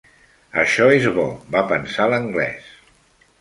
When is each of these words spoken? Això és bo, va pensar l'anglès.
Això 0.61 0.87
és 0.99 1.05
bo, 1.17 1.25
va 1.57 1.63
pensar 1.73 2.09
l'anglès. 2.15 2.73